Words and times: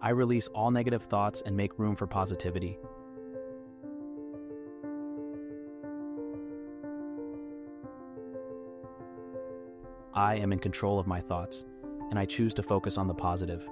I 0.00 0.10
release 0.10 0.46
all 0.48 0.70
negative 0.70 1.02
thoughts 1.02 1.42
and 1.44 1.56
make 1.56 1.76
room 1.76 1.96
for 1.96 2.06
positivity. 2.06 2.78
I 10.14 10.36
am 10.36 10.52
in 10.52 10.60
control 10.60 11.00
of 11.00 11.08
my 11.08 11.20
thoughts, 11.20 11.64
and 12.10 12.18
I 12.18 12.26
choose 12.26 12.54
to 12.54 12.62
focus 12.62 12.96
on 12.96 13.08
the 13.08 13.14
positive. 13.14 13.68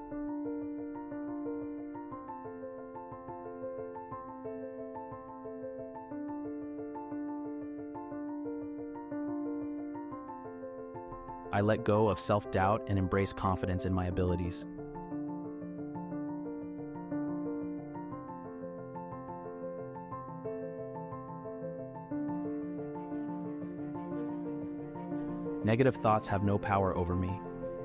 I 11.53 11.61
let 11.61 11.85
go 11.85 12.09
of 12.09 12.19
self 12.19 12.51
doubt 12.51 12.83
and 12.89 12.99
embrace 12.99 13.33
confidence 13.33 13.85
in 13.85 13.93
my 13.93 14.07
abilities. 14.07 14.67
Negative 25.67 25.97
thoughts 25.97 26.29
have 26.29 26.45
no 26.45 26.59
power 26.59 26.97
over 26.97 27.17
me. 27.17 27.41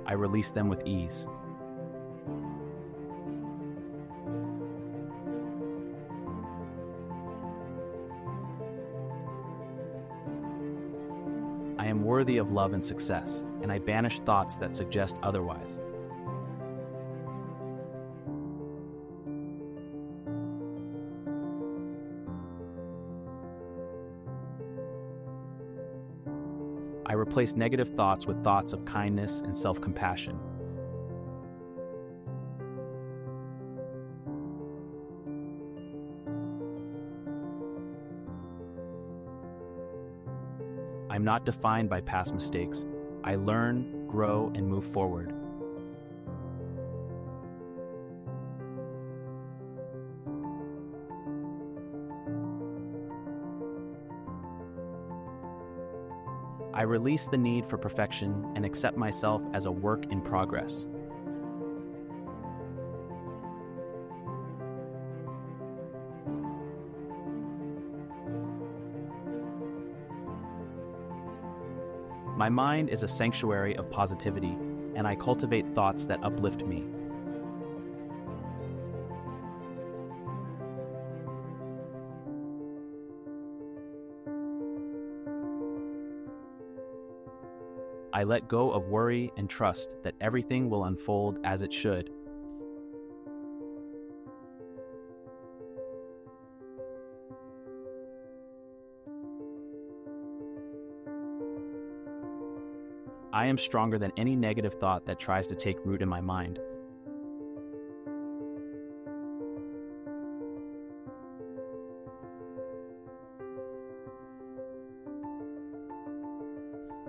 I 0.06 0.14
release 0.14 0.52
them 0.52 0.70
with 0.70 0.86
ease. 0.86 1.26
I 11.80 11.88
am 11.88 12.04
worthy 12.04 12.38
of 12.38 12.52
love 12.52 12.74
and 12.74 12.86
success, 12.86 13.44
and 13.64 13.72
I 13.72 13.80
banish 13.80 14.20
thoughts 14.20 14.58
that 14.58 14.76
suggest 14.76 15.18
otherwise. 15.24 15.80
I 27.12 27.16
replace 27.16 27.58
negative 27.58 27.90
thoughts 27.90 28.26
with 28.26 28.42
thoughts 28.42 28.72
of 28.72 28.86
kindness 28.86 29.42
and 29.42 29.56
self 29.56 29.82
compassion. 29.82 30.40
I'm 41.10 41.26
not 41.26 41.46
defined 41.46 41.90
by 41.90 42.00
past 42.00 42.34
mistakes. 42.34 42.86
I 43.26 43.36
learn, 43.36 44.08
grow, 44.08 44.50
and 44.56 44.66
move 44.66 44.86
forward. 44.86 45.34
I 56.74 56.84
release 56.84 57.28
the 57.28 57.38
need 57.38 57.66
for 57.66 57.78
perfection 57.78 58.50
and 58.56 58.66
accept 58.66 58.96
myself 58.96 59.42
as 59.54 59.66
a 59.66 59.72
work 59.72 60.06
in 60.12 60.22
progress. 60.22 60.88
My 72.38 72.50
mind 72.50 72.90
is 72.90 73.04
a 73.04 73.08
sanctuary 73.08 73.76
of 73.76 73.92
positivity, 73.92 74.58
and 74.96 75.06
I 75.06 75.16
cultivate 75.16 75.76
thoughts 75.76 76.06
that 76.08 76.24
uplift 76.24 76.66
me. 76.66 76.86
I 88.22 88.24
let 88.24 88.48
go 88.48 88.70
of 88.70 88.88
worry 88.88 89.32
and 89.36 89.50
trust 89.50 89.96
that 90.04 90.14
everything 90.22 90.70
will 90.70 90.84
unfold 90.84 91.40
as 91.44 91.64
it 91.64 91.74
should. 91.74 92.12
I 103.34 103.48
am 103.48 103.58
stronger 103.58 103.98
than 103.98 104.12
any 104.18 104.36
negative 104.36 104.76
thought 104.76 105.04
that 105.08 105.18
tries 105.18 105.48
to 105.48 105.56
take 105.56 105.84
root 105.84 106.04
in 106.04 106.08
my 106.08 106.22
mind. 106.22 106.60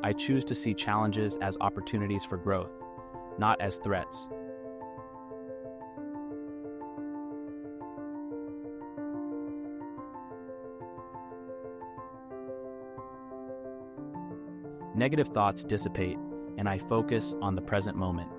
I 0.05 0.13
choose 0.13 0.45
to 0.47 0.55
see 0.55 0.75
challenges 0.75 1.37
as 1.37 1.57
opportunities 1.61 2.25
for 2.25 2.37
growth, 2.37 2.73
not 3.39 3.61
as 3.61 3.79
threats. 3.79 4.29
Negative 14.95 15.29
thoughts 15.29 15.65
dissipate, 15.65 16.19
and 16.59 16.69
I 16.69 16.79
focus 16.79 17.35
on 17.41 17.55
the 17.55 17.63
present 17.63 17.97
moment. 17.97 18.31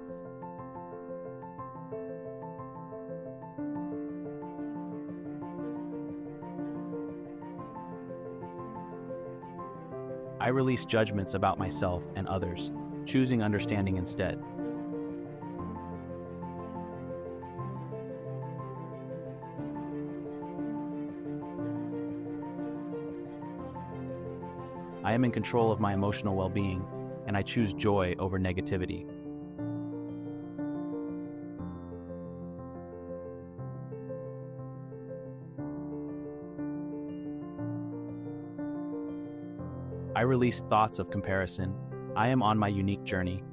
I 10.44 10.50
release 10.50 10.84
judgments 10.84 11.36
about 11.36 11.58
myself 11.58 12.04
and 12.18 12.28
others, 12.28 12.74
choosing 13.06 13.42
understanding 13.42 13.96
instead. 13.96 14.44
I 25.01 25.13
am 25.13 25.24
in 25.24 25.31
control 25.31 25.72
of 25.72 25.80
my 25.80 25.94
emotional 25.94 26.36
well 26.36 26.50
being, 26.50 26.86
and 27.25 27.38
I 27.38 27.42
choose 27.42 27.72
joy 27.72 28.13
over 28.19 28.38
negativity. 28.38 29.12
I 40.15 40.21
release 40.21 40.62
thoughts 40.62 41.00
of 41.00 41.10
comparison. 41.10 41.74
I 42.15 42.27
am 42.27 42.44
on 42.44 42.57
my 42.57 42.68
unique 42.68 43.04
journey. 43.04 43.44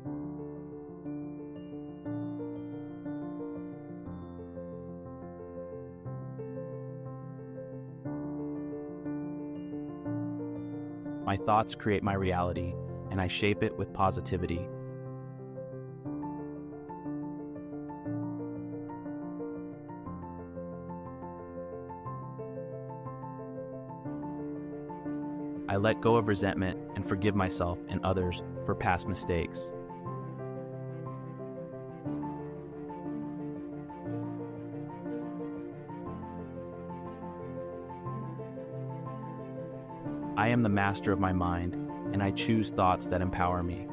My 11.24 11.36
thoughts 11.36 11.74
create 11.74 12.02
my 12.02 12.14
reality, 12.14 12.74
and 13.10 13.20
I 13.20 13.26
shape 13.26 13.62
it 13.62 13.78
with 13.78 13.92
positivity. 13.94 14.68
I 25.70 25.76
let 25.76 26.00
go 26.00 26.17
of 26.17 26.26
resentment 26.26 26.76
and 26.96 27.08
forgive 27.08 27.37
myself 27.37 27.78
and 27.88 28.05
others 28.05 28.43
for 28.64 28.75
past 28.75 29.06
mistakes. 29.06 29.72
I 40.37 40.49
am 40.49 40.64
the 40.64 40.69
master 40.69 41.12
of 41.12 41.20
my 41.20 41.32
mind, 41.32 41.76
and 42.12 42.20
I 42.20 42.32
choose 42.32 42.73
thoughts 42.73 43.06
that 43.06 43.23
empower 43.23 43.62
me. 43.62 43.87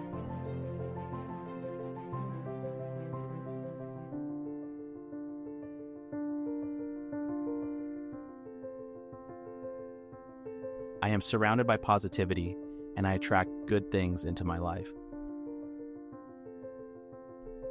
I 11.07 11.09
am 11.12 11.21
surrounded 11.21 11.65
by 11.65 11.77
positivity, 11.77 12.57
and 12.98 13.07
I 13.07 13.13
attract 13.13 13.50
good 13.65 13.89
things 13.92 14.25
into 14.25 14.44
my 14.44 14.57
life. 14.57 14.89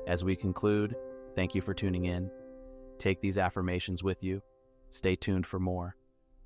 As 0.06 0.24
we 0.24 0.34
conclude, 0.34 0.96
thank 1.34 1.54
you 1.54 1.60
for 1.60 1.74
tuning 1.74 2.06
in. 2.06 2.30
Take 2.96 3.20
these 3.20 3.36
affirmations 3.36 4.02
with 4.02 4.24
you. 4.24 4.40
Stay 4.88 5.16
tuned 5.16 5.44
for 5.44 5.60
more. 5.60 5.96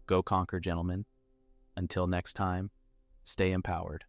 Go 0.06 0.20
conquer, 0.20 0.58
gentlemen. 0.58 1.04
Until 1.76 2.08
next 2.08 2.32
time, 2.32 2.72
stay 3.22 3.52
empowered. 3.52 4.04